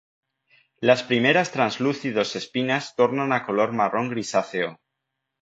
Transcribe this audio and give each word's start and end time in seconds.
Las 0.79 1.03
primeras 1.03 1.51
translúcidos 1.51 2.35
espinas 2.41 2.95
tornan 2.99 3.29
a 3.33 3.43
color 3.47 3.69
marrón 3.79 4.07
grisáceo. 4.11 4.69